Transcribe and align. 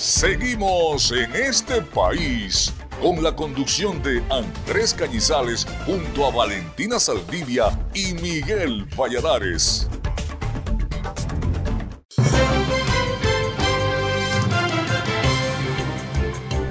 Seguimos 0.00 1.12
en 1.12 1.30
este 1.34 1.82
país 1.82 2.72
con 3.02 3.22
la 3.22 3.36
conducción 3.36 4.02
de 4.02 4.22
Andrés 4.30 4.94
Cañizales 4.94 5.66
junto 5.84 6.24
a 6.24 6.30
Valentina 6.30 6.98
Saldivia 6.98 7.66
y 7.92 8.14
Miguel 8.14 8.86
Valladares. 8.98 9.90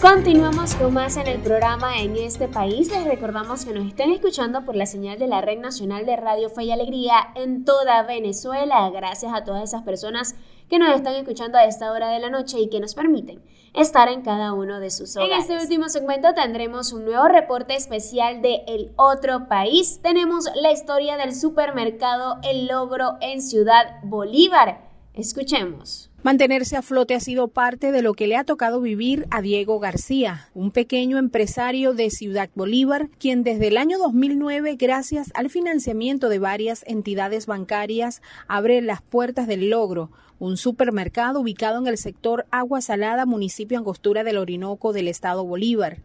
Continuamos 0.01 0.73
con 0.73 0.95
más 0.95 1.17
en 1.17 1.27
el 1.27 1.39
programa 1.39 1.99
en 1.99 2.15
este 2.15 2.47
país. 2.47 2.89
Les 2.89 3.03
recordamos 3.03 3.63
que 3.63 3.73
nos 3.73 3.85
estén 3.85 4.11
escuchando 4.11 4.65
por 4.65 4.75
la 4.75 4.87
señal 4.87 5.19
de 5.19 5.27
la 5.27 5.41
Red 5.41 5.59
Nacional 5.59 6.07
de 6.07 6.15
Radio 6.15 6.49
Fe 6.49 6.63
y 6.63 6.71
Alegría 6.71 7.27
en 7.35 7.63
toda 7.63 8.01
Venezuela. 8.03 8.89
Gracias 8.89 9.31
a 9.35 9.43
todas 9.43 9.65
esas 9.65 9.83
personas 9.83 10.35
nos 10.77 10.95
están 10.95 11.15
escuchando 11.15 11.57
a 11.57 11.65
esta 11.65 11.91
hora 11.91 12.09
de 12.09 12.19
la 12.19 12.29
noche 12.29 12.59
y 12.59 12.69
que 12.69 12.79
nos 12.79 12.93
permiten 12.93 13.41
estar 13.73 14.09
en 14.09 14.21
cada 14.21 14.53
uno 14.53 14.79
de 14.79 14.91
sus 14.91 15.15
hogares. 15.15 15.33
En 15.33 15.39
este 15.39 15.57
último 15.57 15.89
segmento 15.89 16.33
tendremos 16.33 16.93
un 16.93 17.05
nuevo 17.05 17.27
reporte 17.27 17.75
especial 17.75 18.41
de 18.41 18.63
El 18.67 18.91
Otro 18.95 19.47
País. 19.47 19.99
Tenemos 20.03 20.45
la 20.55 20.71
historia 20.71 21.17
del 21.17 21.33
supermercado 21.33 22.37
El 22.43 22.67
Logro 22.67 23.17
en 23.21 23.41
Ciudad 23.41 23.99
Bolívar. 24.03 24.89
Escuchemos. 25.13 26.08
Mantenerse 26.21 26.75
a 26.75 26.81
flote 26.81 27.15
ha 27.15 27.21
sido 27.21 27.47
parte 27.47 27.93
de 27.93 28.01
lo 28.01 28.13
que 28.13 28.27
le 28.27 28.35
ha 28.35 28.43
tocado 28.43 28.81
vivir 28.81 29.25
a 29.31 29.41
Diego 29.41 29.79
García, 29.79 30.49
un 30.53 30.69
pequeño 30.69 31.17
empresario 31.17 31.93
de 31.93 32.09
Ciudad 32.09 32.49
Bolívar, 32.55 33.07
quien 33.19 33.43
desde 33.43 33.69
el 33.69 33.77
año 33.77 33.97
2009, 33.97 34.75
gracias 34.75 35.31
al 35.33 35.49
financiamiento 35.49 36.27
de 36.27 36.39
varias 36.39 36.83
entidades 36.87 37.45
bancarias, 37.45 38.21
abre 38.49 38.81
las 38.81 39.01
puertas 39.01 39.47
del 39.47 39.69
logro, 39.69 40.11
un 40.39 40.57
supermercado 40.57 41.39
ubicado 41.39 41.79
en 41.79 41.87
el 41.87 41.97
sector 41.97 42.45
Agua 42.51 42.81
Salada, 42.81 43.25
municipio 43.25 43.77
Angostura 43.77 44.25
del 44.25 44.39
Orinoco 44.39 44.91
del 44.91 45.07
estado 45.07 45.45
Bolívar. 45.45 45.99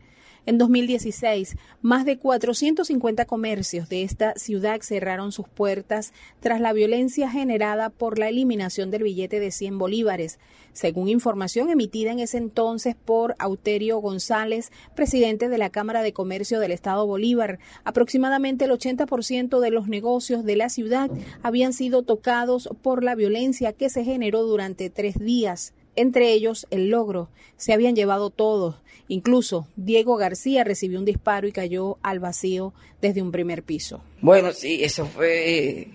En 0.47 0.59
2016, 0.59 1.57
más 1.81 2.05
de 2.05 2.19
450 2.19 3.25
comercios 3.25 3.89
de 3.89 4.03
esta 4.03 4.35
ciudad 4.35 4.83
cerraron 4.83 5.33
sus 5.33 5.49
puertas 5.49 6.13
tras 6.41 6.61
la 6.61 6.75
violencia 6.75 7.31
generada 7.31 7.89
por 7.89 8.19
la 8.19 8.29
eliminación 8.29 8.91
del 8.91 9.05
billete 9.05 9.41
de 9.41 9.51
100 9.51 9.79
bolívares, 9.79 10.39
según 10.75 11.09
información 11.09 11.71
emitida 11.71 12.13
en 12.13 12.19
ese 12.19 12.37
entonces 12.37 12.95
por 12.95 13.37
Auterio 13.39 13.99
González, 13.99 14.71
presidente 14.95 15.49
de 15.49 15.57
la 15.57 15.71
Cámara 15.71 16.03
de 16.03 16.13
Comercio 16.13 16.61
del 16.61 16.73
Estado 16.73 17.07
Bolívar. 17.07 17.59
Aproximadamente 17.85 18.67
el 18.67 18.73
80% 18.73 19.61
de 19.61 19.71
los 19.71 19.89
negocios 19.89 20.45
de 20.45 20.57
la 20.57 20.69
ciudad 20.69 21.11
habían 21.43 21.73
sido 21.73 22.03
tocados 22.03 22.69
por 22.83 23.03
la 23.03 23.15
violencia 23.15 23.73
que 23.73 23.89
se 23.89 24.05
generó 24.05 24.43
durante 24.43 24.91
tres 24.91 25.19
días 25.19 25.73
entre 25.97 26.33
ellos 26.33 26.67
el 26.71 26.89
logro. 26.89 27.29
Se 27.57 27.73
habían 27.73 27.97
llevado 27.97 28.31
todos. 28.31 28.77
Incluso 29.09 29.69
Diego 29.77 30.17
García 30.17 30.65
recibió 30.65 30.99
un 30.99 31.05
disparo 31.05 31.47
y 31.47 31.53
cayó 31.53 31.99
al 32.03 32.21
vacío 32.21 32.73
desde 33.03 33.23
un 33.23 33.33
primer 33.33 33.63
piso. 33.63 34.03
Bueno, 34.21 34.53
sí, 34.53 34.83
eso 34.83 35.05
fue 35.07 35.89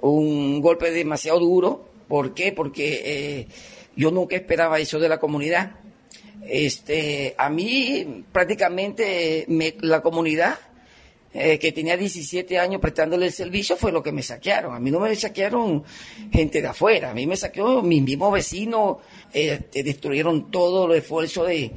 un 0.00 0.60
golpe 0.60 0.90
demasiado 0.90 1.40
duro. 1.40 1.88
¿Por 2.08 2.34
qué? 2.34 2.52
Porque 2.52 3.02
eh, 3.04 3.48
yo 3.96 4.10
nunca 4.10 4.36
esperaba 4.36 4.78
eso 4.78 4.98
de 4.98 5.08
la 5.08 5.18
comunidad. 5.18 5.72
Este, 6.46 7.34
a 7.38 7.48
mí 7.48 8.24
prácticamente 8.32 9.46
la 9.80 10.02
comunidad 10.02 10.58
eh, 11.36 11.58
que 11.58 11.72
tenía 11.72 11.96
17 11.96 12.58
años 12.60 12.80
prestándole 12.80 13.26
el 13.26 13.32
servicio 13.32 13.76
fue 13.76 13.90
lo 13.90 14.00
que 14.04 14.12
me 14.12 14.22
saquearon. 14.22 14.72
A 14.72 14.78
mí 14.78 14.92
no 14.92 15.00
me 15.00 15.12
saquearon 15.16 15.82
gente 16.32 16.62
de 16.62 16.68
afuera, 16.68 17.10
a 17.10 17.14
mí 17.14 17.26
me 17.26 17.36
saqueó 17.36 17.82
mi 17.82 18.00
mismo 18.00 18.30
vecino, 18.30 19.00
eh, 19.32 19.62
destruyeron 19.72 20.52
todo 20.52 20.86
el 20.86 20.98
esfuerzo 20.98 21.42
de, 21.42 21.72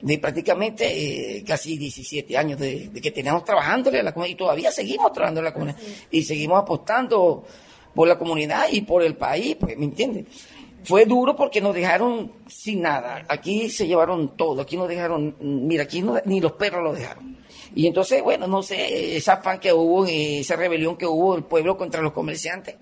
de 0.00 0.18
prácticamente 0.18 1.38
eh, 1.38 1.44
casi 1.44 1.76
17 1.76 2.36
años 2.36 2.60
de, 2.60 2.90
que 3.02 3.10
teníamos 3.10 3.44
trabajándole 3.44 3.98
a 3.98 4.02
la 4.04 4.12
comunidad 4.12 4.34
y 4.34 4.38
todavía 4.38 4.70
seguimos 4.70 5.12
trabajando 5.12 5.40
en 5.40 5.44
la 5.46 5.52
comunidad 5.52 5.78
y 6.08 6.22
seguimos 6.22 6.60
apostando 6.60 7.44
por 7.92 8.06
la 8.06 8.16
comunidad 8.16 8.66
y 8.70 8.82
por 8.82 9.02
el 9.02 9.16
país, 9.16 9.56
pues, 9.58 9.76
¿me 9.76 9.86
entiendes? 9.86 10.26
Fue 10.84 11.06
duro 11.06 11.34
porque 11.34 11.60
nos 11.60 11.74
dejaron 11.74 12.32
sin 12.46 12.82
nada. 12.82 13.24
Aquí 13.28 13.68
se 13.68 13.86
llevaron 13.86 14.36
todo. 14.36 14.62
Aquí 14.62 14.76
nos 14.76 14.88
dejaron, 14.88 15.36
mira, 15.40 15.84
aquí 15.84 16.04
ni 16.24 16.40
los 16.40 16.52
perros 16.52 16.82
lo 16.82 16.92
dejaron. 16.92 17.36
Y 17.74 17.86
entonces, 17.86 18.22
bueno, 18.22 18.46
no 18.46 18.62
sé, 18.62 19.16
esa 19.16 19.34
afán 19.34 19.58
que 19.58 19.72
hubo, 19.72 20.06
esa 20.06 20.56
rebelión 20.56 20.96
que 20.96 21.06
hubo 21.06 21.36
el 21.36 21.44
pueblo 21.44 21.76
contra 21.76 22.02
los 22.02 22.12
comerciantes, 22.12 22.76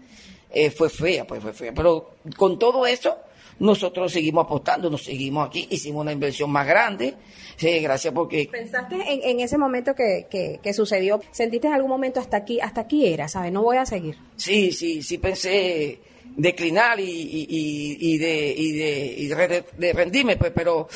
eh, 0.50 0.70
fue 0.70 0.90
fea, 0.90 1.26
pues 1.26 1.42
fue 1.42 1.52
fea. 1.52 1.72
Pero 1.74 2.16
con 2.36 2.58
todo 2.58 2.86
eso, 2.86 3.16
nosotros 3.60 4.10
seguimos 4.12 4.46
apostando, 4.46 4.90
nos 4.90 5.04
seguimos 5.04 5.46
aquí, 5.46 5.68
hicimos 5.70 6.00
una 6.02 6.12
inversión 6.12 6.50
más 6.50 6.66
grande, 6.66 7.14
sí, 7.56 7.78
gracias 7.80 8.12
porque... 8.12 8.48
¿Pensaste 8.50 8.96
en, 9.06 9.40
ese 9.40 9.58
momento 9.58 9.94
que, 9.94 10.26
que, 10.62 10.72
sucedió, 10.72 11.20
sentiste 11.30 11.68
en 11.68 11.74
algún 11.74 11.90
momento 11.90 12.18
hasta 12.20 12.38
aquí, 12.38 12.58
hasta 12.60 12.80
aquí 12.80 13.06
era, 13.06 13.28
¿sabes? 13.28 13.52
No 13.52 13.62
voy 13.62 13.76
a 13.76 13.86
seguir. 13.86 14.16
Sí, 14.36 14.72
sí, 14.72 15.02
sí 15.02 15.18
pensé 15.18 16.00
declinar 16.36 16.98
y, 17.00 17.04
y, 17.04 17.96
y, 18.00 18.18
de, 18.18 18.54
y, 18.56 18.72
de, 18.72 19.14
y 19.18 19.26
de 19.28 19.92
rendirme, 19.92 20.36
pues, 20.36 20.52
pero 20.54 20.88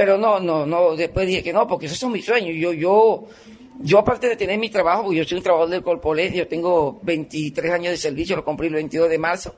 pero 0.00 0.16
no, 0.16 0.40
no, 0.40 0.64
no, 0.64 0.96
después 0.96 1.26
dije 1.26 1.42
que 1.42 1.52
no, 1.52 1.66
porque 1.68 1.84
esos 1.84 1.98
son 1.98 2.12
mis 2.12 2.24
sueños. 2.24 2.56
Yo, 2.56 2.72
yo, 2.72 3.26
yo 3.80 3.98
aparte 3.98 4.30
de 4.30 4.36
tener 4.36 4.58
mi 4.58 4.70
trabajo, 4.70 5.12
yo 5.12 5.22
soy 5.24 5.36
un 5.36 5.44
trabajador 5.44 5.72
del 5.72 5.82
Corpolet, 5.82 6.32
yo 6.32 6.48
tengo 6.48 6.98
23 7.02 7.70
años 7.70 7.90
de 7.90 7.98
servicio, 7.98 8.34
lo 8.34 8.42
compré 8.42 8.68
el 8.68 8.72
22 8.72 9.10
de 9.10 9.18
marzo. 9.18 9.56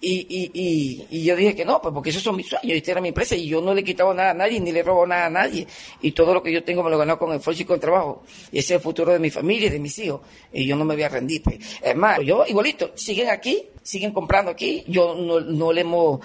Y, 0.00 0.26
y, 0.30 0.50
y, 0.54 1.06
y, 1.10 1.24
yo 1.24 1.36
dije 1.36 1.54
que 1.54 1.66
no, 1.66 1.82
pues 1.82 1.92
porque 1.92 2.08
esos 2.08 2.22
son 2.22 2.36
mis 2.36 2.46
sueños, 2.46 2.74
esta 2.74 2.92
era 2.92 3.02
mi 3.02 3.08
empresa 3.08 3.34
y 3.36 3.48
yo 3.48 3.60
no 3.60 3.74
le 3.74 3.82
he 3.82 3.84
quitado 3.84 4.14
nada 4.14 4.30
a 4.30 4.34
nadie, 4.34 4.60
ni 4.60 4.72
le 4.72 4.82
robo 4.82 5.06
nada 5.06 5.26
a 5.26 5.30
nadie. 5.30 5.66
Y 6.00 6.12
todo 6.12 6.32
lo 6.32 6.42
que 6.42 6.50
yo 6.50 6.64
tengo 6.64 6.82
me 6.82 6.88
lo 6.88 6.96
he 6.96 6.98
ganado 7.00 7.18
con 7.18 7.34
esfuerzo 7.34 7.60
y 7.60 7.66
con 7.66 7.78
trabajo. 7.78 8.22
Y 8.52 8.60
ese 8.60 8.74
es 8.74 8.78
el 8.78 8.80
futuro 8.80 9.12
de 9.12 9.18
mi 9.18 9.28
familia 9.28 9.66
y 9.66 9.70
de 9.70 9.78
mis 9.78 9.98
hijos. 9.98 10.22
Y 10.54 10.66
yo 10.66 10.74
no 10.74 10.86
me 10.86 10.94
voy 10.94 11.02
a 11.02 11.10
rendir. 11.10 11.42
Pues. 11.42 11.58
Es 11.82 11.94
más, 11.94 12.20
yo 12.20 12.46
igualito, 12.46 12.92
siguen 12.94 13.28
aquí, 13.28 13.62
siguen 13.82 14.12
comprando 14.12 14.50
aquí. 14.50 14.84
Yo 14.86 15.14
no, 15.14 15.40
no 15.40 15.70
le 15.70 15.82
hemos 15.82 16.20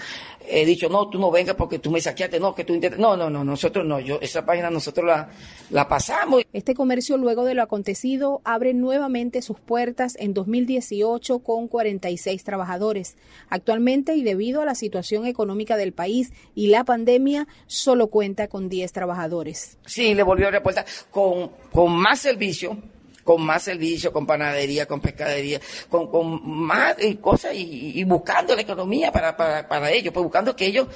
he 0.48 0.66
dicho, 0.66 0.90
no, 0.90 1.10
tú 1.10 1.20
no 1.20 1.32
vengas 1.32 1.56
porque 1.56 1.80
tú 1.80 1.92
me 1.92 2.02
saqueaste, 2.02 2.40
no, 2.40 2.56
que 2.56 2.64
tú 2.64 2.80
No, 2.98 3.16
no, 3.16 3.30
no, 3.30 3.44
nosotros 3.44 3.86
no, 3.86 4.00
yo, 4.00 4.20
esa 4.22 4.46
página 4.46 4.70
nosotros 4.70 5.06
la, 5.06 5.30
la 5.70 5.88
pasamos. 5.88 6.44
Este 6.54 6.76
comercio, 6.76 7.18
luego 7.18 7.44
de 7.46 7.54
lo 7.54 7.64
acontecido, 7.64 8.42
abre 8.44 8.74
nuevamente 8.74 9.42
sus 9.42 9.60
puertas 9.60 10.16
en 10.20 10.34
2018 10.34 11.40
con 11.40 11.68
46 11.68 12.44
trabajadores. 12.44 13.18
Actualmente, 13.50 14.16
y 14.16 14.24
debido 14.24 14.62
a 14.62 14.66
la 14.66 14.76
situación 14.76 15.26
económica 15.26 15.78
del 15.78 15.94
país 15.94 16.34
y 16.56 16.68
la 16.68 16.84
pandemia, 16.84 17.48
solo 17.68 18.08
cuenta 18.08 18.48
con 18.48 18.70
10 18.70 18.92
trabajadores. 18.92 19.78
Sí, 19.86 20.14
le 20.14 20.24
volvió 20.24 20.46
a 20.46 20.48
abrir 20.50 20.62
puertas 20.62 21.08
con, 21.12 21.52
con 21.72 21.92
más 21.94 22.20
servicio 22.20 22.78
con 23.24 23.42
más 23.44 23.64
servicios, 23.64 24.12
con 24.12 24.26
panadería, 24.26 24.86
con 24.86 25.00
pescadería, 25.00 25.60
con, 25.90 26.10
con 26.10 26.42
más 26.44 26.96
eh, 27.00 27.18
cosas 27.18 27.54
y, 27.56 28.04
buscando 28.04 28.56
la 28.56 28.62
economía 28.62 29.12
para, 29.12 29.36
para, 29.38 29.68
para 29.68 29.92
ellos, 29.92 30.14
pues 30.14 30.24
buscando 30.24 30.56
que 30.56 30.66
ellos, 30.66 30.88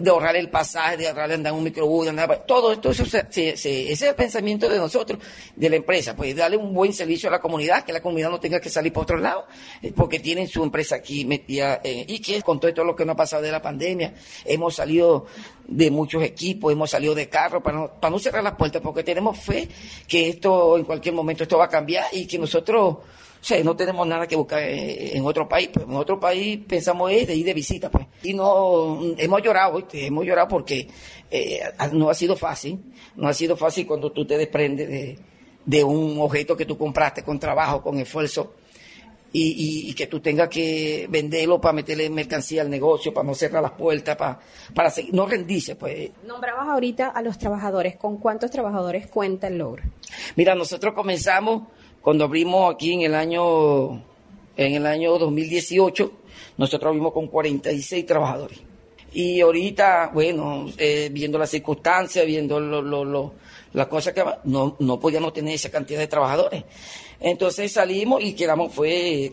de 0.00 0.10
ahorrar 0.10 0.36
el 0.36 0.48
pasaje, 0.48 0.96
de 0.96 1.08
ahorrar 1.08 1.32
andar 1.32 1.52
en 1.52 1.58
un 1.58 1.64
microbús, 1.64 2.04
de 2.04 2.10
andar, 2.10 2.44
todo 2.46 2.72
esto, 2.72 2.90
eso, 2.90 3.04
ese 3.04 3.92
es 3.92 4.02
el 4.02 4.14
pensamiento 4.14 4.68
de 4.68 4.78
nosotros, 4.78 5.20
de 5.54 5.70
la 5.70 5.76
empresa, 5.76 6.16
pues 6.16 6.34
darle 6.34 6.56
un 6.56 6.72
buen 6.72 6.92
servicio 6.92 7.28
a 7.28 7.32
la 7.32 7.40
comunidad, 7.40 7.84
que 7.84 7.92
la 7.92 8.00
comunidad 8.00 8.30
no 8.30 8.40
tenga 8.40 8.60
que 8.60 8.70
salir 8.70 8.92
por 8.92 9.04
otro 9.04 9.18
lado, 9.18 9.46
eh, 9.82 9.92
porque 9.94 10.20
tienen 10.20 10.48
su 10.48 10.62
empresa 10.62 10.96
aquí 10.96 11.24
metida, 11.24 11.80
eh, 11.84 12.04
y 12.06 12.20
que 12.20 12.42
con 12.42 12.58
todo 12.58 12.68
esto 12.68 12.84
lo 12.84 12.96
que 12.96 13.04
nos 13.04 13.14
ha 13.14 13.16
pasado 13.16 13.42
de 13.42 13.52
la 13.52 13.62
pandemia, 13.62 14.14
hemos 14.44 14.74
salido 14.74 15.26
de 15.68 15.90
muchos 15.90 16.22
equipos, 16.22 16.72
hemos 16.72 16.90
salido 16.90 17.14
de 17.14 17.28
carro 17.28 17.62
para 17.62 17.78
no, 17.78 17.90
para 18.00 18.10
no 18.10 18.18
cerrar 18.18 18.42
las 18.42 18.54
puertas, 18.54 18.82
porque 18.82 19.02
tenemos 19.02 19.38
fe 19.38 19.68
que 20.06 20.28
esto 20.28 20.76
en 20.76 20.84
cualquier 20.84 21.14
momento 21.14 21.42
esto 21.42 21.58
va 21.58 21.64
a 21.64 21.68
cambiar 21.68 22.06
y 22.12 22.26
que 22.26 22.38
nosotros 22.38 22.96
o 23.48 23.64
no 23.64 23.76
tenemos 23.76 24.06
nada 24.06 24.26
que 24.26 24.34
buscar 24.34 24.60
en 24.62 25.24
otro 25.24 25.48
país, 25.48 25.70
pues 25.72 25.86
en 25.86 25.94
otro 25.94 26.18
país 26.18 26.58
pensamos 26.66 27.12
es 27.12 27.28
ir 27.28 27.46
de 27.46 27.54
visita, 27.54 27.90
pues. 27.90 28.06
Y 28.24 28.34
no, 28.34 29.00
hemos 29.16 29.42
llorado, 29.42 29.86
hemos 29.92 30.24
llorado 30.24 30.48
porque 30.48 30.88
eh, 31.30 31.60
no 31.92 32.10
ha 32.10 32.14
sido 32.14 32.36
fácil, 32.36 32.80
no 33.14 33.28
ha 33.28 33.34
sido 33.34 33.56
fácil 33.56 33.86
cuando 33.86 34.10
tú 34.10 34.26
te 34.26 34.36
desprendes 34.36 34.88
de, 34.88 35.18
de 35.64 35.84
un 35.84 36.18
objeto 36.18 36.56
que 36.56 36.64
tú 36.64 36.76
compraste 36.76 37.22
con 37.22 37.38
trabajo, 37.38 37.82
con 37.82 37.98
esfuerzo, 37.98 38.54
y, 39.32 39.92
que 39.94 40.06
tú 40.06 40.20
tengas 40.20 40.48
que 40.48 41.06
venderlo 41.10 41.60
para 41.60 41.72
meterle 41.72 42.08
mercancía 42.08 42.62
al 42.62 42.70
negocio, 42.70 43.12
para 43.12 43.26
no 43.26 43.34
cerrar 43.34 43.62
las 43.62 43.72
puertas, 43.72 44.16
para, 44.16 44.40
para 44.74 44.90
seguir, 44.90 45.12
no 45.14 45.26
rendirse. 45.26 45.76
Pues. 45.76 46.10
Nombrabas 46.24 46.68
ahorita 46.68 47.08
a 47.08 47.22
los 47.22 47.38
trabajadores. 47.38 47.96
¿Con 47.96 48.18
cuántos 48.18 48.50
trabajadores 48.50 49.06
cuenta 49.08 49.48
el 49.48 49.58
logro? 49.58 49.82
Mira, 50.36 50.54
nosotros 50.54 50.94
comenzamos 50.94 51.64
cuando 52.00 52.24
abrimos 52.24 52.72
aquí 52.72 52.92
en 52.92 53.02
el 53.02 53.14
año, 53.14 54.02
en 54.56 54.74
el 54.74 54.86
año 54.86 55.18
2018, 55.18 56.12
nosotros 56.56 56.88
abrimos 56.88 57.12
con 57.12 57.26
46 57.26 58.06
trabajadores. 58.06 58.60
Y 59.12 59.40
ahorita, 59.40 60.10
bueno, 60.12 60.66
eh, 60.78 61.08
viendo 61.12 61.38
las 61.38 61.50
circunstancias, 61.50 62.24
viendo 62.26 62.60
lo, 62.60 62.82
lo, 62.82 63.04
lo, 63.04 63.34
las 63.72 63.86
cosas 63.86 64.12
que 64.12 64.24
no, 64.44 64.76
no 64.78 65.00
podíamos 65.00 65.32
tener 65.32 65.54
esa 65.54 65.70
cantidad 65.70 65.98
de 65.98 66.06
trabajadores. 66.06 66.64
Entonces 67.20 67.72
salimos 67.72 68.22
y 68.22 68.34
quedamos, 68.34 68.74
fue 68.74 69.32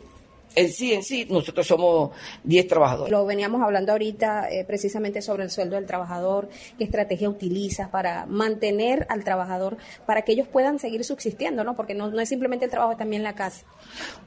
En 0.56 0.72
sí, 0.72 0.94
en 0.94 1.04
sí, 1.04 1.26
nosotros 1.30 1.66
somos 1.66 2.12
10 2.44 2.68
trabajadores. 2.68 3.12
Lo 3.12 3.26
veníamos 3.26 3.62
hablando 3.64 3.92
ahorita 3.92 4.52
eh, 4.52 4.64
precisamente 4.66 5.22
sobre 5.22 5.44
el 5.44 5.50
sueldo 5.50 5.76
del 5.76 5.88
trabajador, 5.88 6.48
qué 6.78 6.84
estrategia 6.84 7.28
utilizas 7.28 7.90
para 7.90 8.28
mantener 8.28 9.08
al 9.10 9.24
trabajador, 9.24 9.78
para 10.06 10.22
que 10.22 10.34
ellos 10.34 10.48
puedan 10.48 10.78
seguir 10.78 11.04
subsistiendo, 11.04 11.64
¿no? 11.64 11.76
Porque 11.76 11.96
no, 11.96 12.12
no 12.12 12.20
es 12.20 12.30
simplemente 12.30 12.66
el 12.66 12.72
trabajo, 12.72 12.92
es 12.92 13.00
también 13.00 13.24
la 13.24 13.34
casa. 13.34 13.66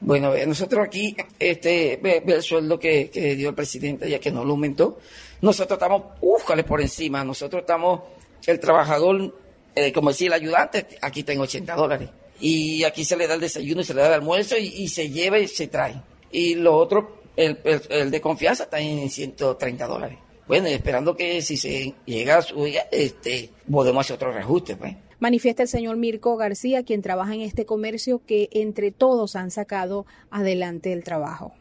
Bueno, 0.01 0.33
nosotros 0.45 0.85
aquí, 0.85 1.15
este, 1.39 1.97
ve, 2.03 2.21
el 2.25 2.41
sueldo 2.41 2.77
que, 2.77 3.09
dio 3.37 3.49
el 3.49 3.55
presidente, 3.55 4.09
ya 4.09 4.19
que 4.19 4.31
no 4.31 4.43
lo 4.43 4.51
aumentó. 4.51 4.97
Nosotros 5.41 5.77
estamos, 5.77 6.19
búscale 6.19 6.65
por 6.65 6.81
encima, 6.81 7.23
nosotros 7.23 7.61
estamos, 7.61 8.01
el 8.45 8.59
trabajador, 8.59 9.33
eh, 9.75 9.93
como 9.93 10.09
decía 10.09 10.27
el 10.27 10.33
ayudante, 10.33 10.87
aquí 11.01 11.23
tengo 11.23 11.43
80 11.43 11.73
dólares. 11.75 12.09
Y 12.39 12.83
aquí 12.83 13.03
se 13.03 13.17
le 13.17 13.27
da 13.27 13.33
el 13.35 13.41
desayuno, 13.41 13.83
se 13.83 13.93
le 13.93 14.01
da 14.01 14.07
el 14.07 14.13
almuerzo 14.13 14.57
y 14.57 14.87
se 14.87 15.09
lleva 15.09 15.39
y 15.39 15.47
se 15.47 15.67
trae 15.67 16.01
y 16.31 16.55
lo 16.55 16.75
otro, 16.75 17.21
el, 17.35 17.59
el, 17.89 18.11
de 18.11 18.21
confianza 18.21 18.63
está 18.63 18.79
en 18.79 19.09
130 19.09 19.87
dólares. 19.87 20.17
Bueno, 20.47 20.67
esperando 20.67 21.15
que 21.15 21.41
si 21.41 21.57
se 21.57 21.93
llega 22.05 22.37
a 22.37 22.41
subir, 22.41 22.77
este, 22.91 23.49
podemos 23.69 24.05
hacer 24.05 24.15
otro 24.15 24.31
reajuste, 24.31 24.75
pues. 24.75 24.95
Manifiesta 25.19 25.63
el 25.63 25.69
señor 25.69 25.97
Mirko 25.97 26.37
García, 26.37 26.83
quien 26.83 27.01
trabaja 27.01 27.33
en 27.33 27.41
este 27.41 27.65
comercio, 27.65 28.21
que 28.25 28.49
entre 28.51 28.91
todos 28.91 29.35
han 29.35 29.51
sacado 29.51 30.05
adelante 30.29 30.93
el 30.93 31.03
trabajo. 31.03 31.53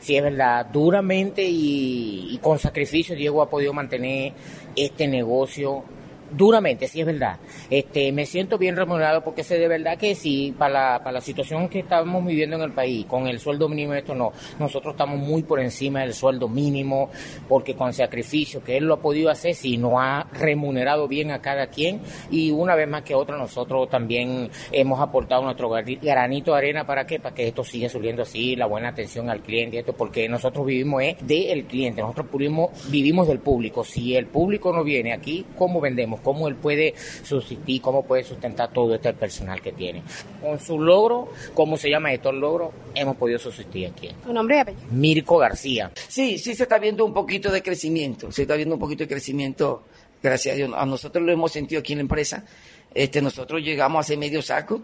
Sí, 0.00 0.16
es 0.16 0.22
verdad, 0.22 0.66
duramente 0.66 1.42
y, 1.44 2.28
y 2.30 2.38
con 2.38 2.58
sacrificio 2.58 3.14
Diego 3.14 3.40
ha 3.40 3.48
podido 3.48 3.72
mantener 3.72 4.32
este 4.76 5.06
negocio 5.06 5.84
duramente, 6.32 6.88
sí 6.88 7.00
es 7.00 7.06
verdad. 7.06 7.38
Este, 7.68 8.12
me 8.12 8.26
siento 8.26 8.58
bien 8.58 8.76
remunerado 8.76 9.22
porque 9.22 9.44
sé 9.44 9.58
de 9.58 9.68
verdad 9.68 9.98
que 9.98 10.14
sí, 10.14 10.54
para 10.56 10.72
la, 10.72 10.98
para 10.98 11.12
la 11.12 11.20
situación 11.20 11.68
que 11.68 11.80
estamos 11.80 12.24
viviendo 12.24 12.56
en 12.56 12.62
el 12.62 12.72
país, 12.72 13.06
con 13.06 13.26
el 13.26 13.38
sueldo 13.38 13.68
mínimo, 13.68 13.94
esto 13.94 14.14
no. 14.14 14.32
Nosotros 14.58 14.94
estamos 14.94 15.18
muy 15.18 15.42
por 15.42 15.60
encima 15.60 16.00
del 16.00 16.14
sueldo 16.14 16.48
mínimo, 16.48 17.10
porque 17.48 17.74
con 17.74 17.92
sacrificio 17.92 18.62
que 18.62 18.76
él 18.76 18.84
lo 18.84 18.94
ha 18.94 19.00
podido 19.00 19.30
hacer, 19.30 19.54
sí, 19.54 19.76
nos 19.76 19.94
ha 19.96 20.26
remunerado 20.32 21.08
bien 21.08 21.30
a 21.30 21.40
cada 21.40 21.68
quien 21.68 22.00
y 22.30 22.50
una 22.50 22.74
vez 22.74 22.88
más 22.88 23.02
que 23.02 23.14
otra, 23.14 23.36
nosotros 23.36 23.88
también 23.88 24.50
hemos 24.72 25.00
aportado 25.00 25.42
nuestro 25.42 25.70
granito 25.70 26.52
de 26.52 26.58
arena 26.58 26.86
para 26.86 27.06
qué, 27.06 27.18
para 27.18 27.34
que 27.34 27.48
esto 27.48 27.64
siga 27.64 27.88
subiendo 27.88 28.22
así, 28.22 28.56
la 28.56 28.66
buena 28.66 28.88
atención 28.88 29.30
al 29.30 29.42
cliente, 29.42 29.78
esto, 29.78 29.92
porque 29.92 30.28
nosotros 30.28 30.66
vivimos 30.66 31.02
es 31.02 31.16
del 31.26 31.64
cliente, 31.64 32.02
nosotros 32.02 32.26
vivimos, 32.32 32.70
vivimos 32.90 33.28
del 33.28 33.40
público. 33.40 33.84
Si 33.84 34.14
el 34.16 34.26
público 34.26 34.72
no 34.72 34.84
viene 34.84 35.12
aquí, 35.12 35.44
¿cómo 35.56 35.80
vendemos? 35.80 36.19
Cómo 36.22 36.48
él 36.48 36.56
puede 36.56 36.94
subsistir, 37.22 37.80
cómo 37.80 38.04
puede 38.04 38.24
sustentar 38.24 38.72
todo 38.72 38.94
este 38.94 39.12
personal 39.12 39.60
que 39.60 39.72
tiene. 39.72 40.02
Con 40.40 40.58
su 40.58 40.80
logro, 40.80 41.28
¿cómo 41.54 41.76
se 41.76 41.90
llama 41.90 42.12
esto? 42.12 42.30
El 42.30 42.40
logro, 42.40 42.72
hemos 42.94 43.16
podido 43.16 43.38
subsistir 43.38 43.88
aquí. 43.88 44.10
¿Tu 44.24 44.32
nombre 44.32 44.56
y 44.56 44.58
apellido? 44.60 44.84
Mirko 44.90 45.38
García. 45.38 45.90
Sí, 46.08 46.38
sí 46.38 46.54
se 46.54 46.64
está 46.64 46.78
viendo 46.78 47.04
un 47.04 47.14
poquito 47.14 47.50
de 47.50 47.62
crecimiento, 47.62 48.30
se 48.32 48.42
está 48.42 48.56
viendo 48.56 48.74
un 48.74 48.80
poquito 48.80 49.04
de 49.04 49.08
crecimiento, 49.08 49.84
gracias 50.22 50.54
a 50.54 50.56
Dios. 50.56 50.70
A 50.74 50.86
nosotros 50.86 51.24
lo 51.24 51.32
hemos 51.32 51.52
sentido 51.52 51.80
aquí 51.80 51.92
en 51.92 51.98
la 51.98 52.02
empresa. 52.02 52.44
Este, 52.94 53.22
nosotros 53.22 53.62
llegamos 53.62 53.98
a 53.98 54.00
hacer 54.00 54.18
medio 54.18 54.42
saco 54.42 54.82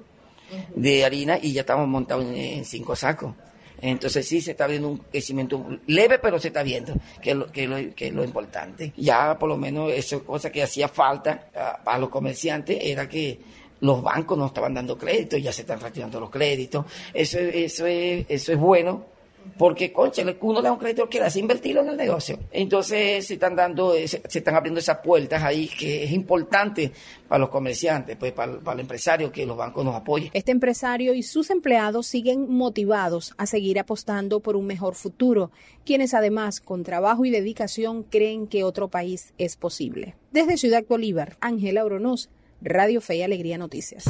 de 0.75 1.05
harina 1.05 1.39
y 1.41 1.53
ya 1.53 1.63
estamos 1.63 1.89
montados 1.89 2.25
en 2.27 2.65
cinco 2.65 2.95
sacos. 2.95 3.35
Entonces 3.81 4.27
sí 4.27 4.41
se 4.41 4.53
está 4.53 4.67
viendo 4.67 4.89
un 4.89 4.99
crecimiento 4.99 5.65
leve, 5.87 6.19
pero 6.19 6.39
se 6.39 6.49
está 6.49 6.63
viendo, 6.63 6.95
que 7.21 7.31
es 7.31 7.37
lo, 7.37 7.53
que 7.53 7.93
que 7.95 8.11
lo 8.11 8.25
importante. 8.25 8.93
Ya 8.97 9.39
por 9.39 9.49
lo 9.49 9.57
menos 9.57 9.93
eso 9.93 10.25
cosa 10.25 10.51
que 10.51 10.63
hacía 10.63 10.89
falta 10.89 11.49
a, 11.55 11.83
a 11.85 11.99
los 11.99 12.09
comerciantes 12.09 12.79
era 12.81 13.09
que 13.09 13.39
los 13.81 14.03
bancos 14.03 14.39
no 14.39 14.47
estaban 14.47 14.75
dando 14.75 14.97
crédito, 14.97 15.37
ya 15.37 15.53
se 15.53 15.63
están 15.63 15.81
retirando 15.81 16.19
los 16.21 16.31
créditos. 16.31 16.87
Eso, 17.13 17.39
eso, 17.39 17.87
es, 17.87 18.27
eso 18.29 18.53
es 18.53 18.59
bueno 18.59 19.16
porque, 19.59 19.93
concha, 19.93 20.23
uno 20.41 20.61
le 20.61 20.65
da 20.65 20.73
un 20.73 20.79
crédito 20.79 21.09
que 21.09 21.21
hace 21.21 21.41
invertirlo 21.41 21.83
en 21.83 21.89
el 21.89 21.97
negocio. 21.97 22.39
Entonces 22.51 23.27
se 23.27 23.35
están 23.35 23.57
dando, 23.57 23.93
se, 23.93 24.21
están 24.25 24.55
abriendo 24.55 24.81
esas 24.81 24.99
puertas 24.99 25.43
ahí 25.43 25.69
que 25.69 26.05
es 26.05 26.13
importante 26.13 26.93
para 27.29 27.41
los 27.41 27.49
comerciantes, 27.49 28.17
pues 28.17 28.33
para, 28.33 28.53
el 28.53 28.81
empresario 28.81 29.33
que 29.33 29.47
los 29.47 29.57
bancos 29.57 29.85
nos 29.85 29.95
apoyen. 29.95 30.31
Este 30.33 30.53
empresario 30.53 31.15
y 31.15 31.23
sus 31.23 31.51
empleados 31.51 32.07
siguen 32.07 32.51
motivados 32.51 33.35
a 33.39 33.47
seguir 33.47 33.79
apostando 33.79 34.41
por 34.41 34.57
un 34.57 34.67
mejor 34.67 34.95
futuro, 34.95 35.51
quienes 35.85 36.15
además 36.15 36.61
con 36.61 36.83
trabajo 36.83 37.25
y 37.25 37.31
dedicación 37.31 38.03
creen 38.03 38.47
que 38.47 38.65
otro 38.65 38.89
país 38.89 39.33
es 39.39 39.57
posible. 39.57 40.15
Desde 40.33 40.57
Ciudad 40.57 40.85
Bolívar, 40.89 41.37
Ángela 41.41 41.85
Oronoz, 41.85 42.29
Radio 42.61 43.01
Fe 43.01 43.17
y 43.17 43.23
Alegría 43.23 43.59
Noticias. 43.59 44.05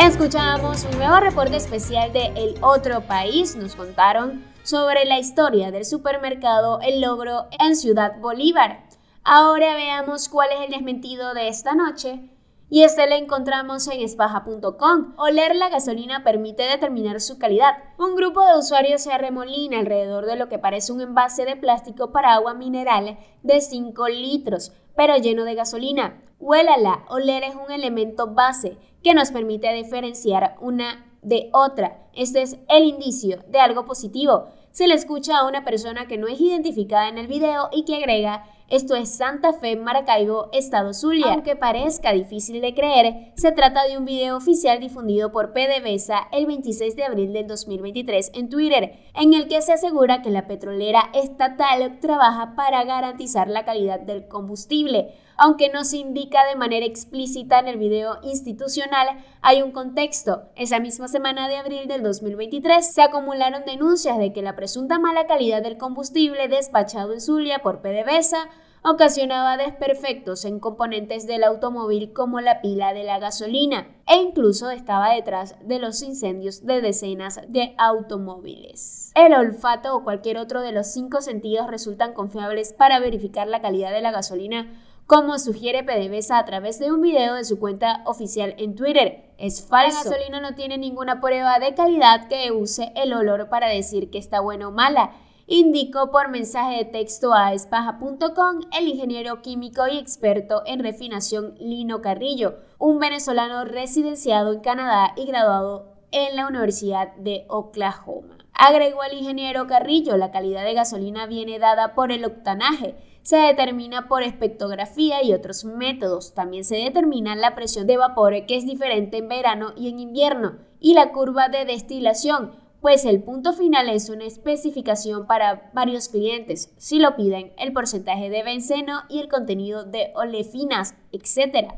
Escuchamos 0.00 0.84
un 0.84 0.96
nuevo 0.96 1.18
reporte 1.18 1.56
especial 1.56 2.12
de 2.12 2.26
El 2.36 2.54
Otro 2.62 3.00
País. 3.00 3.56
Nos 3.56 3.74
contaron 3.74 4.44
sobre 4.62 5.04
la 5.04 5.18
historia 5.18 5.72
del 5.72 5.84
supermercado 5.84 6.78
El 6.80 7.00
Logro 7.00 7.46
en 7.58 7.74
Ciudad 7.74 8.16
Bolívar. 8.20 8.84
Ahora 9.24 9.74
veamos 9.74 10.28
cuál 10.28 10.50
es 10.52 10.60
el 10.64 10.70
desmentido 10.70 11.34
de 11.34 11.48
esta 11.48 11.74
noche. 11.74 12.30
Y 12.70 12.84
este 12.84 13.08
lo 13.08 13.16
encontramos 13.16 13.88
en 13.88 14.00
espaja.com. 14.00 15.14
Oler 15.16 15.56
la 15.56 15.68
gasolina 15.68 16.22
permite 16.22 16.62
determinar 16.62 17.20
su 17.20 17.36
calidad. 17.40 17.74
Un 17.98 18.14
grupo 18.14 18.40
de 18.46 18.56
usuarios 18.56 19.02
se 19.02 19.12
arremolina 19.12 19.80
alrededor 19.80 20.26
de 20.26 20.36
lo 20.36 20.48
que 20.48 20.60
parece 20.60 20.92
un 20.92 21.00
envase 21.00 21.44
de 21.44 21.56
plástico 21.56 22.12
para 22.12 22.34
agua 22.34 22.54
mineral 22.54 23.18
de 23.42 23.60
5 23.60 24.08
litros, 24.10 24.72
pero 24.94 25.16
lleno 25.16 25.44
de 25.44 25.56
gasolina. 25.56 26.22
Huélala, 26.38 27.04
oler 27.08 27.42
es 27.42 27.56
un 27.56 27.72
elemento 27.72 28.32
base 28.32 28.78
que 29.08 29.14
nos 29.14 29.30
permite 29.30 29.72
diferenciar 29.72 30.56
una 30.60 31.06
de 31.22 31.48
otra. 31.54 32.10
Este 32.12 32.42
es 32.42 32.58
el 32.68 32.84
indicio 32.84 33.38
de 33.48 33.58
algo 33.58 33.86
positivo. 33.86 34.48
Se 34.70 34.86
le 34.86 34.92
escucha 34.92 35.38
a 35.38 35.46
una 35.48 35.64
persona 35.64 36.06
que 36.06 36.18
no 36.18 36.28
es 36.28 36.38
identificada 36.38 37.08
en 37.08 37.16
el 37.16 37.26
video 37.26 37.70
y 37.72 37.86
que 37.86 37.96
agrega 37.96 38.44
esto 38.70 38.94
es 38.96 39.16
Santa 39.16 39.54
Fe, 39.54 39.76
Maracaibo, 39.76 40.50
Estado 40.52 40.92
Zulia. 40.92 41.32
Aunque 41.32 41.56
parezca 41.56 42.12
difícil 42.12 42.60
de 42.60 42.74
creer, 42.74 43.32
se 43.34 43.50
trata 43.50 43.86
de 43.88 43.96
un 43.96 44.04
video 44.04 44.36
oficial 44.36 44.78
difundido 44.78 45.32
por 45.32 45.54
PDVSA 45.54 46.28
el 46.32 46.46
26 46.46 46.94
de 46.94 47.04
abril 47.04 47.32
del 47.32 47.46
2023 47.46 48.32
en 48.34 48.50
Twitter, 48.50 48.98
en 49.14 49.32
el 49.32 49.48
que 49.48 49.62
se 49.62 49.72
asegura 49.72 50.20
que 50.20 50.30
la 50.30 50.46
petrolera 50.46 51.10
estatal 51.14 51.98
trabaja 52.00 52.54
para 52.56 52.84
garantizar 52.84 53.48
la 53.48 53.64
calidad 53.64 54.00
del 54.00 54.28
combustible. 54.28 55.14
Aunque 55.40 55.70
no 55.70 55.84
se 55.84 55.98
indica 55.98 56.44
de 56.46 56.56
manera 56.56 56.84
explícita 56.84 57.60
en 57.60 57.68
el 57.68 57.78
video 57.78 58.18
institucional, 58.24 59.24
hay 59.40 59.62
un 59.62 59.70
contexto. 59.70 60.42
Esa 60.56 60.80
misma 60.80 61.06
semana 61.06 61.48
de 61.48 61.56
abril 61.56 61.86
del 61.86 62.02
2023 62.02 62.92
se 62.92 63.02
acumularon 63.02 63.64
denuncias 63.64 64.18
de 64.18 64.32
que 64.32 64.42
la 64.42 64.56
presunta 64.56 64.98
mala 64.98 65.26
calidad 65.26 65.62
del 65.62 65.78
combustible 65.78 66.48
despachado 66.48 67.12
en 67.12 67.20
Zulia 67.20 67.60
por 67.60 67.80
PDVSA 67.80 68.48
ocasionaba 68.82 69.56
desperfectos 69.56 70.44
en 70.44 70.60
componentes 70.60 71.26
del 71.26 71.44
automóvil 71.44 72.12
como 72.12 72.40
la 72.40 72.60
pila 72.60 72.94
de 72.94 73.04
la 73.04 73.18
gasolina 73.18 73.88
e 74.06 74.16
incluso 74.16 74.70
estaba 74.70 75.14
detrás 75.14 75.56
de 75.62 75.78
los 75.78 76.02
incendios 76.02 76.64
de 76.64 76.80
decenas 76.80 77.40
de 77.48 77.74
automóviles. 77.78 79.12
El 79.14 79.34
olfato 79.34 79.94
o 79.94 80.04
cualquier 80.04 80.38
otro 80.38 80.62
de 80.62 80.72
los 80.72 80.92
cinco 80.92 81.20
sentidos 81.20 81.66
resultan 81.68 82.14
confiables 82.14 82.72
para 82.72 83.00
verificar 83.00 83.48
la 83.48 83.60
calidad 83.60 83.92
de 83.92 84.02
la 84.02 84.12
gasolina 84.12 84.84
como 85.08 85.38
sugiere 85.38 85.84
PDVSA 85.84 86.38
a 86.38 86.44
través 86.44 86.78
de 86.78 86.92
un 86.92 87.00
video 87.00 87.34
de 87.34 87.44
su 87.44 87.58
cuenta 87.58 88.02
oficial 88.04 88.54
en 88.58 88.74
Twitter. 88.74 89.32
Es 89.38 89.66
falso. 89.66 90.04
La 90.04 90.10
gasolina 90.10 90.40
no 90.42 90.54
tiene 90.54 90.76
ninguna 90.76 91.18
prueba 91.18 91.58
de 91.58 91.74
calidad 91.74 92.28
que 92.28 92.52
use 92.52 92.92
el 92.94 93.14
olor 93.14 93.48
para 93.48 93.68
decir 93.68 94.10
que 94.10 94.18
está 94.18 94.40
buena 94.40 94.68
o 94.68 94.70
mala 94.70 95.12
indicó 95.48 96.10
por 96.10 96.28
mensaje 96.28 96.76
de 96.76 96.84
texto 96.84 97.32
a 97.32 97.54
espaja.com 97.54 98.60
el 98.78 98.86
ingeniero 98.86 99.40
químico 99.40 99.88
y 99.88 99.96
experto 99.96 100.62
en 100.66 100.80
refinación 100.80 101.54
Lino 101.58 102.02
Carrillo, 102.02 102.58
un 102.78 102.98
venezolano 102.98 103.64
residenciado 103.64 104.52
en 104.52 104.60
Canadá 104.60 105.14
y 105.16 105.24
graduado 105.24 105.96
en 106.12 106.36
la 106.36 106.46
Universidad 106.46 107.16
de 107.16 107.46
Oklahoma. 107.48 108.36
Agregó 108.52 109.02
el 109.04 109.16
ingeniero 109.16 109.66
Carrillo, 109.66 110.18
la 110.18 110.30
calidad 110.30 110.64
de 110.64 110.74
gasolina 110.74 111.26
viene 111.26 111.58
dada 111.58 111.94
por 111.94 112.12
el 112.12 112.26
octanaje, 112.26 112.94
se 113.22 113.36
determina 113.36 114.06
por 114.08 114.22
espectrografía 114.22 115.22
y 115.22 115.32
otros 115.32 115.64
métodos. 115.64 116.34
También 116.34 116.64
se 116.64 116.76
determina 116.76 117.36
la 117.36 117.54
presión 117.54 117.86
de 117.86 117.96
vapor 117.96 118.34
que 118.46 118.56
es 118.56 118.66
diferente 118.66 119.18
en 119.18 119.28
verano 119.28 119.72
y 119.76 119.88
en 119.88 119.98
invierno, 119.98 120.58
y 120.80 120.94
la 120.94 121.12
curva 121.12 121.48
de 121.48 121.64
destilación, 121.64 122.67
pues 122.80 123.04
el 123.04 123.22
punto 123.22 123.52
final 123.52 123.88
es 123.88 124.08
una 124.08 124.24
especificación 124.24 125.26
para 125.26 125.70
varios 125.74 126.08
clientes, 126.08 126.72
si 126.76 126.98
lo 126.98 127.16
piden, 127.16 127.52
el 127.58 127.72
porcentaje 127.72 128.30
de 128.30 128.42
benceno 128.42 129.02
y 129.08 129.18
el 129.18 129.28
contenido 129.28 129.84
de 129.84 130.12
olefinas, 130.14 130.94
etc. 131.10 131.72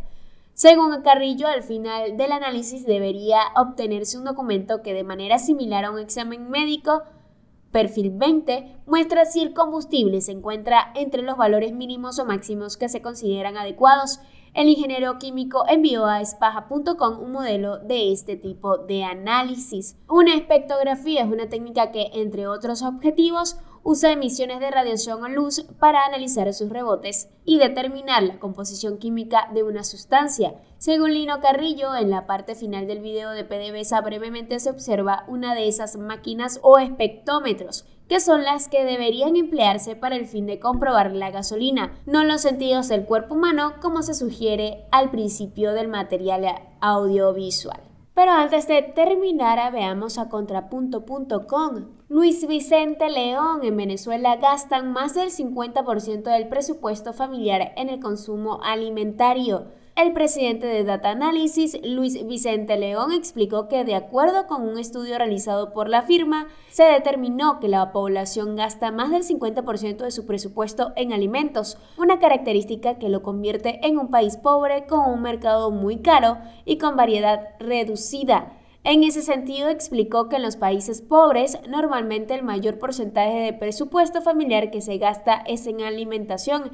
Según 0.52 1.00
Carrillo, 1.02 1.47
al 1.49 1.62
final 1.62 2.19
del 2.19 2.33
análisis 2.33 2.85
debería 2.85 3.38
obtenerse 3.57 4.19
un 4.19 4.25
documento 4.25 4.83
que 4.83 4.92
de 4.92 5.04
manera 5.04 5.38
similar 5.38 5.87
a 5.87 5.90
un 5.90 5.99
examen 5.99 6.50
médico, 6.50 7.02
perfil 7.73 8.11
20, 8.11 8.76
muestra 8.87 9.25
si 9.25 9.40
el 9.40 9.54
combustible 9.54 10.21
se 10.21 10.33
encuentra 10.33 10.92
entre 10.97 11.23
los 11.23 11.37
valores 11.37 11.73
mínimos 11.73 12.19
o 12.19 12.26
máximos 12.26 12.76
que 12.76 12.88
se 12.88 13.00
consideran 13.00 13.57
adecuados 13.57 14.21
El 14.52 14.69
ingeniero 14.69 15.16
químico 15.21 15.64
envió 15.69 16.07
a 16.07 16.21
espaja.com 16.21 17.21
un 17.21 17.30
modelo 17.30 17.78
de 17.78 18.11
este 18.11 18.35
tipo 18.35 18.78
de 18.78 19.04
análisis. 19.04 19.97
Una 20.09 20.35
espectrografía 20.35 21.23
es 21.23 21.30
una 21.30 21.49
técnica 21.49 21.92
que, 21.92 22.11
entre 22.14 22.49
otros 22.49 22.83
objetivos, 22.83 23.59
usa 23.85 24.11
emisiones 24.11 24.59
de 24.59 24.73
radiación 24.73 25.23
o 25.23 25.28
luz 25.28 25.62
para 25.78 26.04
analizar 26.04 26.52
sus 26.52 26.69
rebotes 26.69 27.30
y 27.45 27.59
determinar 27.59 28.25
la 28.25 28.40
composición 28.40 28.99
química 28.99 29.49
de 29.54 29.62
una 29.62 29.85
sustancia. 29.85 30.54
Según 30.78 31.14
Lino 31.14 31.40
Carrillo, 31.40 31.95
en 31.95 32.11
la 32.11 32.26
parte 32.26 32.57
final 32.57 32.88
del 32.88 33.00
video 33.00 33.30
de 33.30 33.45
PDVSA 33.45 34.00
brevemente 34.00 34.59
se 34.59 34.71
observa 34.71 35.25
una 35.28 35.54
de 35.54 35.69
esas 35.69 35.97
máquinas 35.97 36.59
o 36.62 36.78
espectómetros 36.78 37.87
que 38.11 38.19
son 38.19 38.43
las 38.43 38.67
que 38.67 38.85
deberían 38.85 39.37
emplearse 39.37 39.95
para 39.95 40.17
el 40.17 40.26
fin 40.26 40.45
de 40.45 40.59
comprobar 40.59 41.12
la 41.12 41.31
gasolina, 41.31 41.93
no 42.07 42.25
los 42.25 42.40
sentidos 42.40 42.88
del 42.88 43.05
cuerpo 43.05 43.37
humano 43.37 43.75
como 43.81 44.02
se 44.02 44.14
sugiere 44.14 44.85
al 44.90 45.12
principio 45.12 45.73
del 45.75 45.87
material 45.87 46.45
audiovisual. 46.81 47.81
Pero 48.12 48.33
antes 48.33 48.67
de 48.67 48.83
terminar, 48.83 49.73
veamos 49.73 50.19
a 50.19 50.29
contrapunto.com. 50.29 51.87
Luis 52.09 52.49
Vicente 52.49 53.09
León 53.09 53.61
en 53.62 53.76
Venezuela 53.76 54.35
gastan 54.37 54.93
más 54.93 55.14
del 55.14 55.31
50% 55.31 56.23
del 56.25 56.49
presupuesto 56.49 57.12
familiar 57.12 57.73
en 57.76 57.90
el 57.90 58.00
consumo 58.00 58.59
alimentario. 58.64 59.69
El 59.97 60.12
presidente 60.12 60.66
de 60.66 60.85
Data 60.85 61.11
Analysis, 61.11 61.78
Luis 61.82 62.26
Vicente 62.26 62.76
León, 62.78 63.12
explicó 63.12 63.68
que 63.68 63.85
de 63.85 63.94
acuerdo 63.94 64.47
con 64.47 64.62
un 64.62 64.78
estudio 64.78 65.18
realizado 65.18 65.75
por 65.75 65.88
la 65.88 66.02
firma, 66.02 66.47
se 66.70 66.85
determinó 66.85 67.61
que 67.61 67.68
la 67.68 67.92
población 67.92 68.56
gasta 68.56 68.92
más 68.92 69.11
del 69.11 69.25
50% 69.25 69.97
de 69.99 70.11
su 70.11 70.26
presupuesto 70.26 70.92
en 70.97 71.12
alimentos, 71.12 71.76
una 71.99 72.18
característica 72.18 72.99
que 72.99 73.09
lo 73.09 73.23
convierte 73.23 73.87
en 73.87 73.99
un 73.99 74.11
país 74.11 74.37
pobre 74.37 74.87
con 74.87 75.11
un 75.11 75.23
mercado 75.23 75.70
muy 75.70 75.99
caro 75.99 76.38
y 76.64 76.78
con 76.78 76.97
variedad 76.97 77.49
reducida. 77.59 78.56
En 78.85 79.04
ese 79.04 79.20
sentido, 79.20 79.68
explicó 79.68 80.30
que 80.30 80.37
en 80.37 80.42
los 80.42 80.56
países 80.56 81.02
pobres 81.02 81.59
normalmente 81.68 82.32
el 82.35 82.42
mayor 82.42 82.78
porcentaje 82.78 83.38
de 83.40 83.52
presupuesto 83.52 84.23
familiar 84.23 84.70
que 84.70 84.80
se 84.80 84.97
gasta 84.97 85.35
es 85.47 85.66
en 85.66 85.82
alimentación, 85.82 86.70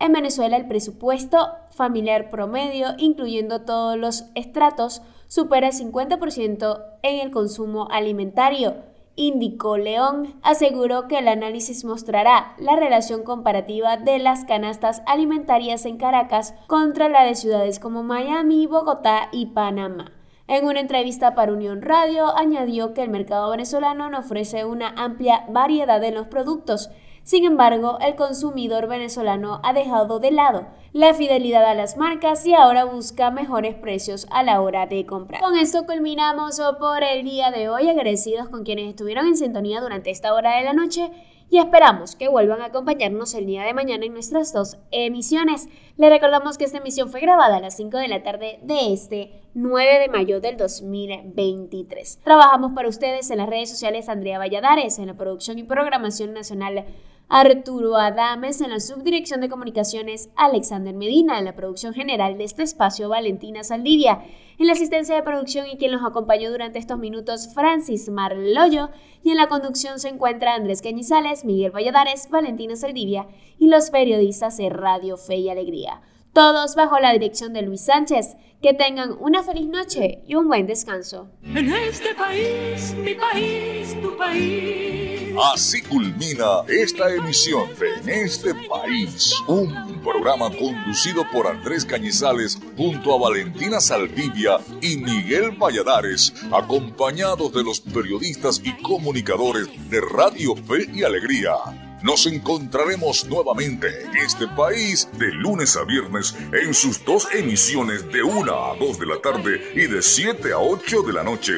en 0.00 0.12
Venezuela 0.12 0.56
el 0.56 0.66
presupuesto 0.66 1.50
familiar 1.70 2.30
promedio, 2.30 2.88
incluyendo 2.98 3.60
todos 3.60 3.96
los 3.96 4.24
estratos, 4.34 5.02
supera 5.28 5.68
el 5.68 5.74
50% 5.74 6.84
en 7.02 7.20
el 7.20 7.30
consumo 7.30 7.86
alimentario. 7.90 8.76
Indicó 9.14 9.76
León, 9.76 10.40
aseguró 10.42 11.06
que 11.06 11.18
el 11.18 11.28
análisis 11.28 11.84
mostrará 11.84 12.54
la 12.58 12.76
relación 12.76 13.22
comparativa 13.22 13.98
de 13.98 14.18
las 14.18 14.44
canastas 14.44 15.02
alimentarias 15.06 15.84
en 15.84 15.98
Caracas 15.98 16.54
contra 16.66 17.08
la 17.08 17.24
de 17.24 17.34
ciudades 17.34 17.78
como 17.78 18.02
Miami, 18.02 18.66
Bogotá 18.66 19.28
y 19.30 19.46
Panamá. 19.46 20.12
En 20.48 20.66
una 20.66 20.80
entrevista 20.80 21.34
para 21.34 21.52
Unión 21.52 21.82
Radio, 21.82 22.36
añadió 22.36 22.94
que 22.94 23.02
el 23.02 23.10
mercado 23.10 23.50
venezolano 23.50 24.10
no 24.10 24.18
ofrece 24.18 24.64
una 24.64 24.88
amplia 24.96 25.44
variedad 25.48 26.00
de 26.00 26.10
los 26.10 26.26
productos, 26.26 26.90
sin 27.22 27.44
embargo, 27.44 27.98
el 28.00 28.16
consumidor 28.16 28.88
venezolano 28.88 29.60
ha 29.62 29.72
dejado 29.72 30.18
de 30.18 30.30
lado 30.30 30.66
la 30.92 31.14
fidelidad 31.14 31.64
a 31.64 31.74
las 31.74 31.96
marcas 31.96 32.44
y 32.46 32.54
ahora 32.54 32.84
busca 32.84 33.30
mejores 33.30 33.76
precios 33.76 34.26
a 34.30 34.42
la 34.42 34.60
hora 34.60 34.86
de 34.86 35.06
comprar. 35.06 35.40
Con 35.40 35.56
esto 35.56 35.86
culminamos 35.86 36.60
por 36.80 37.04
el 37.04 37.24
día 37.24 37.50
de 37.50 37.68
hoy, 37.68 37.88
agradecidos 37.88 38.48
con 38.48 38.64
quienes 38.64 38.88
estuvieron 38.88 39.26
en 39.26 39.36
sintonía 39.36 39.80
durante 39.80 40.10
esta 40.10 40.34
hora 40.34 40.56
de 40.56 40.64
la 40.64 40.72
noche 40.72 41.10
y 41.50 41.58
esperamos 41.58 42.14
que 42.14 42.28
vuelvan 42.28 42.62
a 42.62 42.66
acompañarnos 42.66 43.34
el 43.34 43.44
día 43.44 43.64
de 43.64 43.74
mañana 43.74 44.06
en 44.06 44.12
nuestras 44.12 44.52
dos 44.52 44.78
emisiones. 44.92 45.68
Les 45.96 46.08
recordamos 46.08 46.56
que 46.56 46.64
esta 46.64 46.78
emisión 46.78 47.10
fue 47.10 47.20
grabada 47.20 47.56
a 47.56 47.60
las 47.60 47.76
5 47.76 47.98
de 47.98 48.08
la 48.08 48.22
tarde 48.22 48.60
de 48.62 48.92
este 48.92 49.42
9 49.54 49.98
de 49.98 50.08
mayo 50.08 50.40
del 50.40 50.56
2023. 50.56 52.20
Trabajamos 52.22 52.72
para 52.72 52.88
ustedes 52.88 53.30
en 53.30 53.38
las 53.38 53.48
redes 53.48 53.68
sociales 53.68 54.08
Andrea 54.08 54.38
Valladares, 54.38 55.00
en 55.00 55.08
la 55.08 55.14
producción 55.14 55.58
y 55.58 55.64
programación 55.64 56.32
nacional 56.32 56.86
Arturo 57.32 57.94
Adames 57.94 58.60
en 58.60 58.70
la 58.70 58.80
subdirección 58.80 59.40
de 59.40 59.48
comunicaciones, 59.48 60.30
Alexander 60.34 60.92
Medina 60.92 61.38
en 61.38 61.44
la 61.44 61.54
producción 61.54 61.94
general 61.94 62.36
de 62.36 62.42
este 62.42 62.64
espacio, 62.64 63.08
Valentina 63.08 63.62
Saldivia 63.62 64.24
en 64.58 64.66
la 64.66 64.72
asistencia 64.72 65.14
de 65.14 65.22
producción 65.22 65.68
y 65.68 65.76
quien 65.76 65.92
nos 65.92 66.04
acompañó 66.04 66.50
durante 66.50 66.80
estos 66.80 66.98
minutos, 66.98 67.54
Francis 67.54 68.08
Marloyo, 68.08 68.90
y 69.22 69.30
en 69.30 69.36
la 69.36 69.46
conducción 69.46 70.00
se 70.00 70.08
encuentra 70.08 70.54
Andrés 70.54 70.82
Cañizales, 70.82 71.44
Miguel 71.44 71.70
Valladares, 71.70 72.28
Valentina 72.30 72.74
Saldivia 72.74 73.28
y 73.60 73.68
los 73.68 73.90
periodistas 73.90 74.56
de 74.56 74.68
Radio 74.68 75.16
Fe 75.16 75.36
y 75.36 75.50
Alegría. 75.50 76.02
Todos 76.32 76.76
bajo 76.76 76.98
la 77.00 77.12
dirección 77.12 77.52
de 77.52 77.62
Luis 77.62 77.84
Sánchez. 77.84 78.36
Que 78.62 78.74
tengan 78.74 79.16
una 79.18 79.42
feliz 79.42 79.68
noche 79.68 80.22
y 80.26 80.34
un 80.34 80.46
buen 80.46 80.66
descanso. 80.66 81.30
En 81.42 81.72
este 81.72 82.14
país, 82.14 82.94
mi 82.94 83.14
país, 83.14 83.96
tu 84.02 84.14
país. 84.18 85.34
Así 85.54 85.80
culmina 85.80 86.62
esta 86.68 87.10
emisión 87.10 87.70
de 87.78 88.12
En 88.12 88.24
este 88.26 88.52
país, 88.68 89.34
un 89.46 90.02
programa 90.04 90.50
conducido 90.50 91.24
por 91.32 91.46
Andrés 91.46 91.86
Cañizales 91.86 92.60
junto 92.76 93.14
a 93.14 93.18
Valentina 93.18 93.80
Saldivia 93.80 94.58
y 94.82 94.98
Miguel 94.98 95.52
Valladares, 95.52 96.34
acompañados 96.52 97.54
de 97.54 97.64
los 97.64 97.80
periodistas 97.80 98.60
y 98.62 98.74
comunicadores 98.82 99.68
de 99.88 100.02
Radio 100.02 100.54
Fe 100.54 100.86
y 100.92 101.02
Alegría. 101.02 101.89
Nos 102.02 102.26
encontraremos 102.26 103.26
nuevamente 103.26 104.04
en 104.04 104.16
este 104.16 104.48
país 104.48 105.06
de 105.18 105.32
lunes 105.32 105.76
a 105.76 105.84
viernes 105.84 106.34
en 106.52 106.72
sus 106.72 107.04
dos 107.04 107.28
emisiones 107.32 108.10
de 108.10 108.22
1 108.22 108.52
a 108.52 108.76
2 108.76 108.98
de 108.98 109.06
la 109.06 109.20
tarde 109.20 109.60
y 109.74 109.86
de 109.86 110.00
7 110.00 110.52
a 110.52 110.58
8 110.58 111.02
de 111.02 111.12
la 111.12 111.22
noche. 111.22 111.52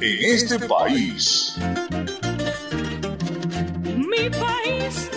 En 0.00 0.34
este 0.34 0.60
país. 0.60 1.56
Mi 3.96 4.30
país 4.30 5.10